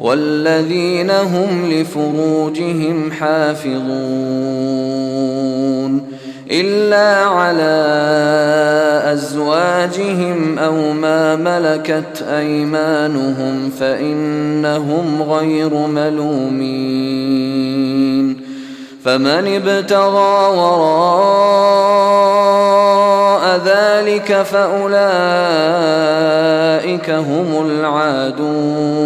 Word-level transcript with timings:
والذين 0.00 1.10
هم 1.10 1.70
لفروجهم 1.70 3.12
حافظون 3.12 3.80
إلا 6.50 7.24
على 7.24 7.90
أزواجهم 9.12 10.58
أو 10.58 10.92
ما 10.92 11.36
ملكت 11.36 12.22
أيمانهم 12.22 13.70
فإنهم 13.80 15.22
غير 15.22 15.74
ملومين 15.74 17.20
فمن 19.04 19.56
ابتغى 19.56 20.56
وراء 20.56 22.59
ذلك 23.90 24.42
فأولئك 24.42 24.90
هم 27.10 27.66
العادون 27.66 29.00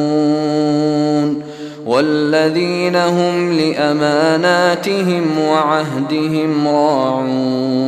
والذين 1.87 2.97
هم 2.97 3.53
لأماناتهم 3.53 5.39
وعهدهم 5.49 6.69
راعون 6.69 7.85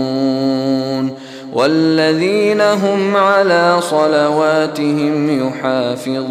والذين 1.52 2.60
هم 2.60 3.16
على 3.16 3.76
صلواتهم 3.80 5.48
يحافظون 5.48 6.26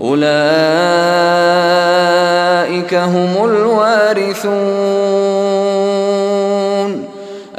أولئك 0.00 0.30
هم 2.94 3.44
الوارثون 3.44 4.90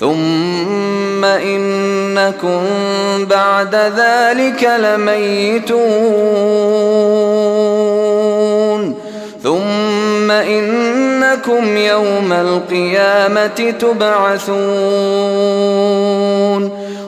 ثم 0.00 1.24
إنكم 1.24 2.60
بعد 3.30 3.74
ذلك 3.74 4.70
لميتون. 4.78 5.84
ثم 9.42 10.30
إنكم 10.30 11.76
يوم 11.76 12.32
القيامة 12.32 13.74
تبعثون. 13.80 15.24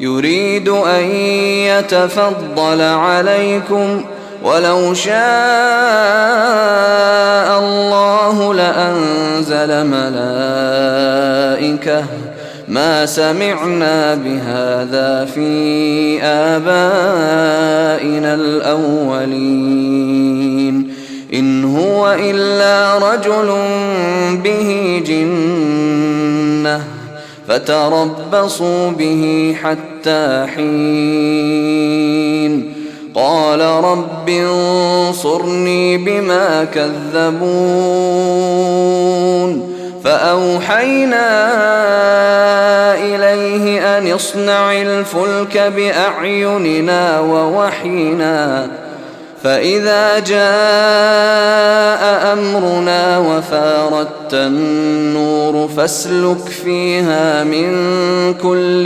يريد 0.00 0.68
أن 0.68 1.04
يتفضل 1.66 2.80
عليكم 2.82 4.04
ولو 4.44 4.94
شاء 4.94 5.16
الله 7.58 8.54
لأنزل 8.54 9.86
ملائكة 9.86 10.96
ما 12.68 13.06
سمعنا 13.06 14.14
بهذا 14.14 15.24
في 15.34 16.22
آبائنا 16.22 17.54
الأولين 18.34 20.06
إن 21.34 21.64
هو 21.64 22.16
إلا 22.20 22.98
رجل 23.12 23.54
به 24.44 25.02
جنة 25.06 25.45
فتربصوا 27.48 28.90
به 28.90 29.54
حتى 29.62 30.46
حين. 30.56 31.96
قال 33.14 33.60
رب 33.60 34.28
انصرني 34.28 35.96
بما 35.96 36.64
كذبون. 36.64 38.26
فأوحينا 40.04 41.26
إليه 42.94 43.98
أن 43.98 44.12
اصنع 44.12 44.72
الفلك 44.72 45.72
بأعيننا 45.76 47.20
ووحينا 47.20 48.68
فإذا 49.46 50.18
جاء 50.18 52.02
أمرنا 52.32 53.18
وفاردت 53.18 54.34
النور 54.34 55.68
فاسلك 55.76 56.48
فيها 56.64 57.44
من 57.44 57.74
كل 58.34 58.84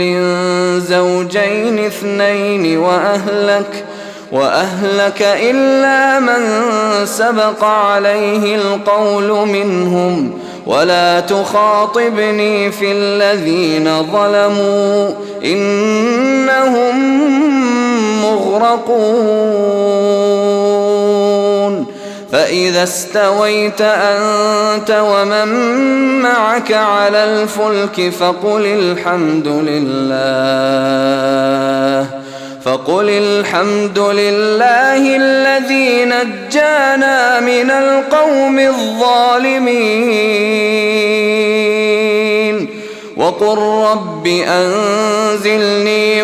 زوجين 0.79 1.85
اثنين 1.85 2.77
وأهلك 2.77 3.85
وأهلك 4.31 5.21
إلا 5.21 6.19
من 6.19 6.41
سبق 7.05 7.63
عليه 7.63 8.55
القول 8.55 9.47
منهم. 9.47 10.33
ولا 10.65 11.19
تخاطبني 11.19 12.71
في 12.71 12.91
الذين 12.91 14.03
ظلموا 14.11 15.09
إنهم 15.45 16.95
مغرقون. 18.23 20.20
فإذا 22.31 22.83
استويت 22.83 23.81
أنت 23.81 25.03
ومن 25.03 25.47
معك 26.21 26.71
على 26.71 27.23
الفلك 27.23 28.09
فقل 28.09 28.65
الحمد 28.65 29.47
لله 29.47 31.01
فقل 32.65 33.09
الحمد 33.09 33.99
لله 33.99 35.15
الذي 35.15 36.05
نجانا 36.05 37.39
من 37.39 37.71
القوم 37.71 38.59
الظالمين 38.59 39.81
وقل 43.17 43.57
رب 43.57 44.27
أنزلني 44.27 46.23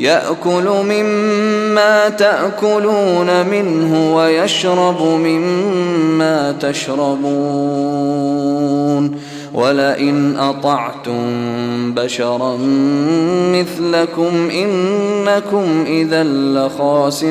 يأكل 0.00 0.68
مما 0.88 2.08
تأكلون 2.08 3.46
منه 3.46 4.16
ويشرب 4.16 5.02
مما 5.02 6.52
تشربون 6.52 7.60
ولئن 9.54 10.36
أطعتم 10.38 11.24
بشرا 11.94 12.58
مثلكم 13.54 14.50
إنكم 14.50 15.84
إذا 15.86 16.22
لخاسرون 16.24 17.30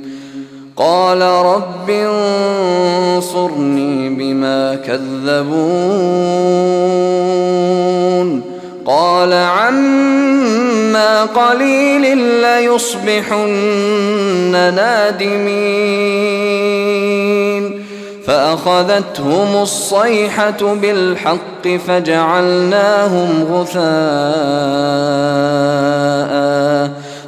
قال 0.77 1.21
رب 1.21 1.89
انصرني 3.17 4.09
بما 4.09 4.75
كذبون. 4.75 5.81
قال 8.85 9.33
عما 9.33 11.23
قليل 11.23 12.17
ليصبحن 12.17 13.49
نادمين. 14.75 15.91
فأخذتهم 18.25 19.61
الصيحة 19.61 20.75
بالحق 20.81 21.67
فجعلناهم 21.87 23.47
غثاء. 23.51 23.81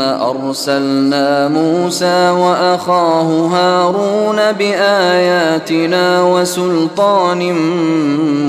أرسلنا 0.00 1.48
موسى 1.48 2.30
وأخاه 2.30 3.46
هارون 3.46 4.52
بآياتنا 4.52 6.22
وسلطان 6.22 7.52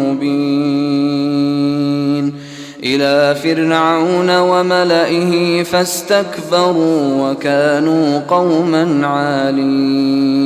مبين 0.04 1.26
إلى 2.84 3.36
فرعون 3.36 4.38
وملئه 4.38 5.64
فاستكبروا 5.64 7.32
وكانوا 7.32 8.20
قوما 8.20 9.08
عالين 9.08 10.46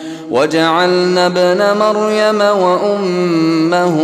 وجعلنا 0.31 1.25
ابن 1.25 1.63
مريم 1.79 2.41
وأمه 2.41 3.95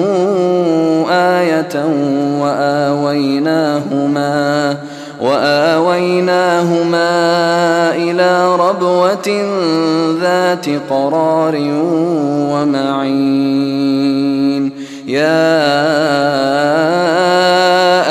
آية 1.10 1.86
وآويناهما 2.42 3.98
وآويناهما 5.22 7.10
إلى 7.96 8.56
ربوة 8.56 9.28
ذات 10.22 10.66
قرار 10.90 11.56
ومعين. 12.52 13.98
يا 15.08 15.48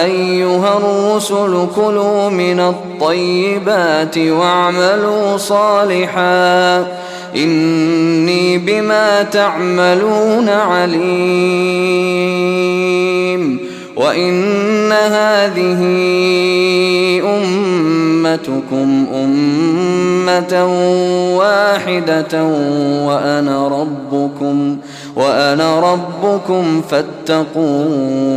أيها 0.05 0.77
الرسل 0.77 1.67
كلوا 1.77 2.29
من 2.29 2.61
الطيبات 2.61 4.19
واعملوا 4.19 5.37
صالحا. 5.37 7.06
إني 7.37 8.59
بما 8.59 9.23
تعملون 9.23 10.49
عليم. 10.49 12.16
وإن 13.97 14.93
هذه 14.93 15.81
أمتكم 17.25 19.07
أمة 19.14 20.66
واحدة 21.37 22.45
وأنا 23.07 23.69
ربكم 23.69 24.76
وأنا 25.16 25.81
ربكم 25.81 26.83
فاتقون. 26.90 28.37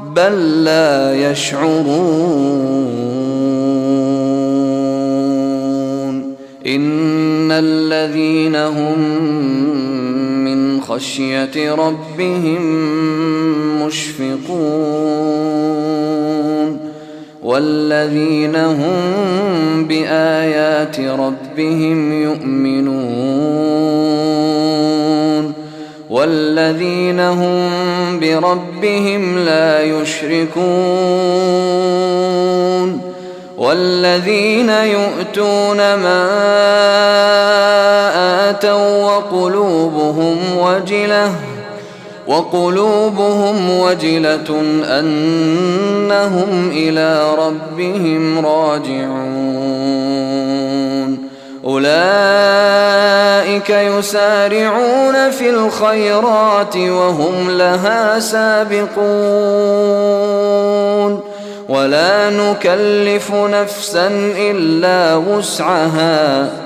بل 0.00 0.64
لا 0.64 1.30
يشعرون. 1.30 2.76
إن 6.66 7.52
الذين 7.52 8.56
هم 8.56 9.35
خشية 10.96 11.74
ربهم 11.74 12.62
مشفقون 13.82 14.46
والذين 17.42 18.56
هم 18.56 19.84
بآيات 19.88 21.00
ربهم 21.00 22.22
يؤمنون 22.22 22.96
والذين 26.10 27.20
هم 27.20 27.70
بربهم 28.20 29.38
لا 29.38 29.82
يشركون 29.82 30.66
والذين 33.58 34.68
يؤتون 34.68 35.76
ما 35.76 37.25
وقلوبهم 40.06 40.58
وجلة 40.58 41.32
وقلوبهم 42.26 43.80
وجلة 43.80 44.62
أنهم 44.98 46.70
إلى 46.72 47.34
ربهم 47.38 48.46
راجعون. 48.46 49.26
أولئك 51.64 51.90
يسارعون 53.70 55.30
في 55.30 55.50
الخيرات 55.50 56.76
وهم 56.76 57.50
لها 57.50 58.18
سابقون. 58.18 58.96
ولا 61.68 62.30
نكلف 62.30 63.32
نفسا 63.34 64.08
إلا 64.38 65.14
وسعها. 65.14 66.65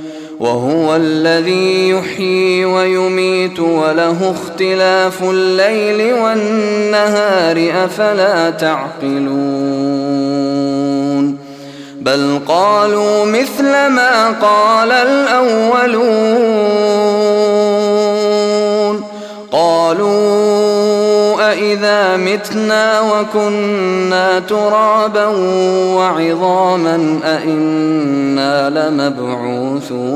وهو 0.41 0.95
الذي 0.95 1.89
يحيي 1.89 2.65
ويميت 2.65 3.59
وله 3.59 4.31
اختلاف 4.31 5.23
الليل 5.23 6.13
والنهار 6.13 7.85
أفلا 7.85 8.49
تعقلون 8.49 10.01
بل 12.01 12.39
قالوا 12.47 13.25
مثل 13.25 13.71
ما 13.71 14.31
قال 14.31 14.91
الأولون 14.91 16.31
قالوا 19.51 20.60
أإذا 21.49 22.17
متنا 22.17 23.01
وكنا 23.01 24.39
ترابا 24.39 25.25
وعظاما 25.95 27.19
أإنا 27.23 28.69
لمبعوثون 28.69 30.11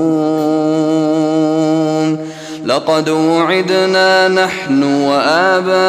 لقد 2.66 3.10
وعدنا 3.10 4.28
نحن 4.28 4.84
وآباؤنا 4.84 5.82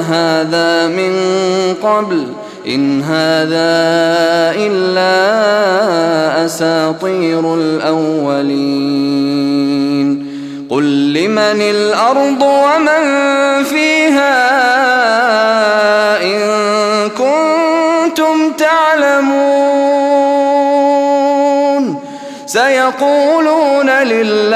هذا 0.00 0.88
من 0.88 1.14
قبل 1.82 2.26
إن 2.66 3.02
هذا 3.02 3.74
إلا 4.66 5.14
أساطير 6.44 7.54
الأولين 7.54 9.53
قل 10.70 11.12
لمن 11.12 11.60
الأرض 11.60 12.42
ومن 12.42 13.04
فيها 13.64 14.34
إن 16.22 16.40
كنتم 17.10 18.52
تعلمون 18.52 19.84
سيقولون 22.46 23.90
لله 23.90 24.54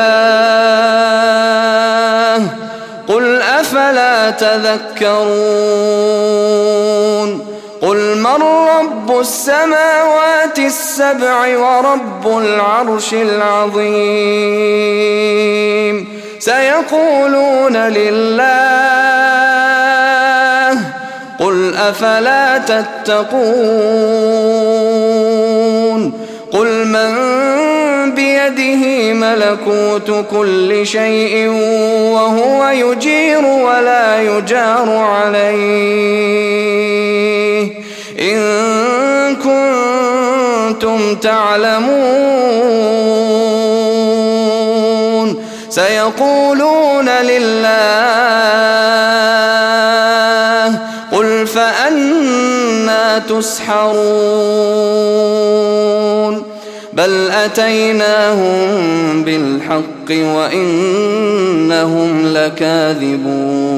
قل 3.09 3.43
أفلا 3.43 4.31
تذكرون 4.31 5.29
قل 7.83 8.17
من 8.19 8.58
السماوات 9.21 10.59
السبع 10.59 11.59
ورب 11.59 12.39
العرش 12.39 13.15
العظيم. 13.15 14.39
سيقولون 16.39 17.77
لله 17.77 18.39
قل 21.39 21.75
أفلا 21.77 22.59
تتقون. 22.59 23.39
قل 26.53 26.87
من 26.87 27.15
بيده 28.15 29.13
ملكوت 29.13 30.27
كل 30.31 30.87
شيء 30.87 31.49
وهو 32.15 32.69
يجير 32.69 33.45
ولا 33.45 34.23
يجار 34.23 34.97
عليه. 34.97 36.09
إن 38.21 39.37
كنتم 39.37 41.15
تعلمون 41.15 41.99
سيقولون 45.71 47.09
لله 47.09 47.79
قل 51.13 51.47
فأنا 51.47 53.19
تسحرون 53.19 54.49
بل 56.93 57.31
أتيناهم 57.31 59.25
بالحق 59.25 60.11
وإنهم 60.11 61.47
لكاذبون 62.27 63.78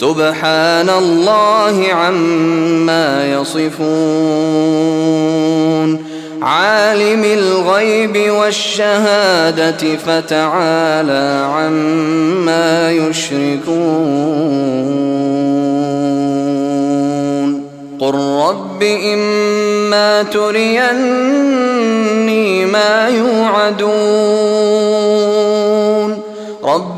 سبحان 0.00 0.90
الله 0.90 1.76
عما 1.92 3.26
يصفون. 3.34 3.78
عالم 6.42 7.24
الغيب 7.24 8.30
والشهادة 8.30 9.96
فتعالى 10.06 11.46
عما 11.54 12.92
يشركون. 12.92 13.88
قل 18.00 18.14
رب 18.14 18.82
إما 18.82 20.22
تريني 20.22 21.24
ما 22.64 23.08
يوعدون. 23.08 23.98
رب 26.64 26.97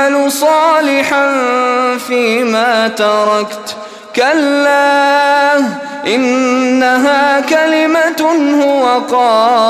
أعمل 0.00 0.32
صالحا 0.32 1.26
فيما 2.08 2.88
تركت. 2.88 3.76
كلا 4.16 5.56
إنها 6.06 7.40
كلمة 7.40 8.22
هو 8.62 9.00
قائلها. 9.16 9.68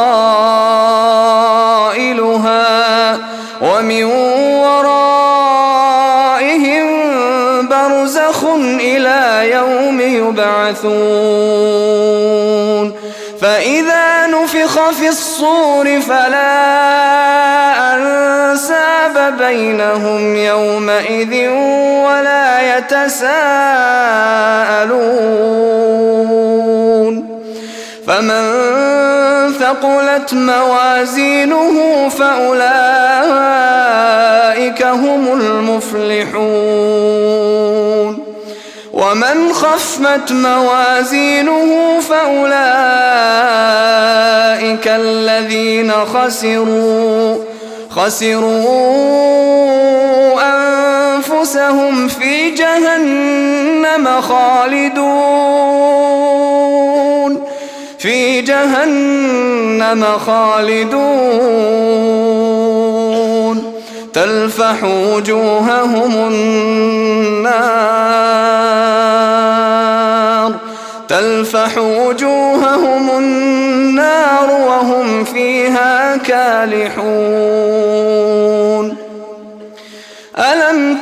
ومن 3.63 4.05
ورائهم 4.65 5.41
برزخ 7.69 8.45
إلى 8.81 9.51
يوم 9.51 10.01
يبعثون. 10.01 10.91
فإذا 13.41 14.27
نفخ 14.27 14.91
في 14.91 15.09
الصور 15.09 16.01
فلا 16.01 17.80
أنساب 19.01 19.39
بينهم 19.39 20.37
يومئذ 20.37 21.49
ولا 22.05 22.77
يتساءلون. 22.79 23.31
فمن 28.07 28.45
ثقلت 29.61 30.35
موازينه 30.35 32.09
فأولئك 32.09 32.61
هم 34.83 35.41
المفلحون. 35.41 36.41
ومن 38.93 39.53
خفت 39.53 40.33
موازينه 40.33 42.01
فأولئك 42.01 42.51
الذين 44.87 45.93
خسروا. 45.93 47.50
خسروا 47.91 49.21
أنفسهم 50.43 52.09
في 52.09 52.51
جهنم 52.51 54.21
خالدون 54.21 55.51
في 57.99 58.41
جهنم 58.43 60.05
خالدون. 60.27 61.31
تلفح 64.13 64.85
وجوههم 64.85 66.13
النار 66.15 67.71
تلفح 71.09 71.79
وجوههم 71.79 73.11
النار 73.19 74.51
وهم 74.51 75.25
فيها 75.25 76.17
كالحون. 76.17 77.60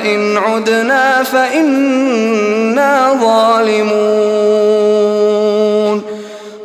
فإن 0.00 0.36
عدنا 0.36 1.22
فإنا 1.22 3.18
ظالمون. 3.22 3.90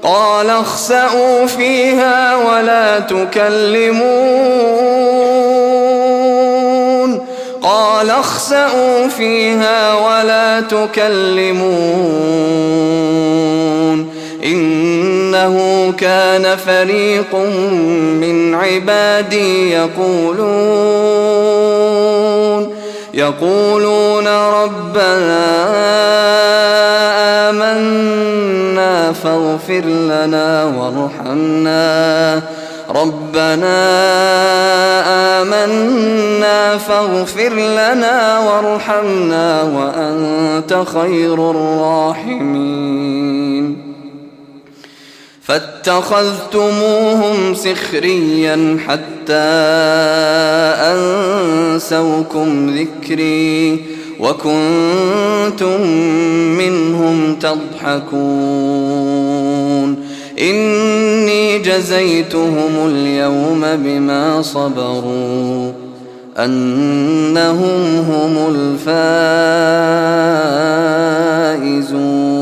قال 0.04 0.50
اخسأوا 0.50 1.46
فيها 1.46 2.36
ولا 2.36 3.00
تكلمون. 3.00 4.16
قال 7.62 8.10
اخسأوا 8.10 9.08
فيها 9.08 9.94
ولا 9.94 10.62
تكلمون. 10.62 11.76
إنه 14.46 15.94
كان 15.98 16.58
فريق 16.58 17.36
من 18.22 18.56
عبادي 18.56 19.72
يقولون. 19.72 21.65
يقولون 23.16 24.28
ربنا 24.28 25.46
آمنا 27.50 29.14
فاغفر 29.14 29.86
لنا 29.86 30.64
وارحمنا. 30.64 32.42
ربنا 32.90 33.78
آمنا 35.42 36.78
فاغفر 36.78 37.54
لنا 37.54 38.40
وارحمنا 38.40 39.64
وأنت 39.64 40.72
خير 40.94 41.52
الراحمين. 41.52 43.25
فاتخذتموهم 45.86 47.54
سخريا 47.54 48.78
حتى 48.88 49.34
أنسوكم 51.74 52.70
ذكري 52.70 53.82
وكنتم 54.20 55.82
منهم 56.58 57.36
تضحكون 57.36 58.06
إني 60.40 61.60
جزيتهم 61.60 62.88
اليوم 62.88 63.62
بما 63.76 64.42
صبروا 64.42 65.72
أنهم 66.38 68.06
هم 68.10 68.56
الفائزون 71.76 72.35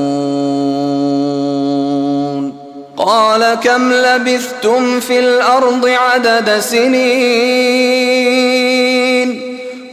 قال 3.06 3.54
كم 3.64 3.94
لبثتم 3.94 5.00
في 5.00 5.20
الأرض 5.20 5.88
عدد 5.88 6.60
سنين؟ 6.60 7.84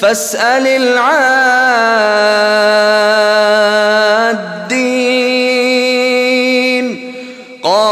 فاسأل 0.00 0.66
العادين. 0.66 1.16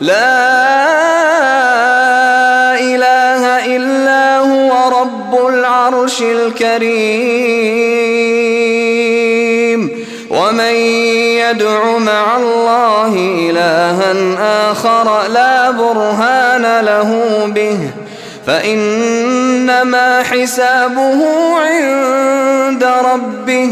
لا 0.00 0.34
إله 2.80 3.66
إلا 3.76 4.38
هو 4.38 5.00
رب 5.00 5.46
العرش 5.48 6.22
الكريم. 6.22 7.44
ومن 10.30 10.74
يدع 11.40 11.98
مع 11.98 12.36
الله 12.36 13.14
إلها 13.50 14.14
آخر 14.70 15.28
لا 15.28 15.70
برهان 15.70 16.80
له 16.80 17.42
به. 17.46 17.78
فإنما 18.46 20.22
حسابه 20.22 21.24
عند 21.58 22.84
ربه. 22.84 23.70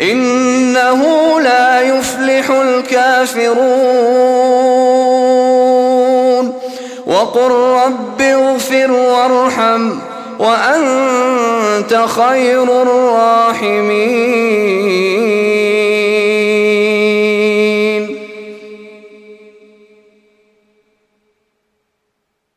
إنه 0.00 1.04
لا 1.40 1.80
يفلح 1.80 2.50
الكافرون. 2.50 3.64
وقل 7.06 7.50
رب 7.50 8.20
اغفر 8.20 8.90
وارحم 8.90 9.90
وأنت 10.38 12.04
خير 12.06 12.82
الراحمين. 12.82 13.94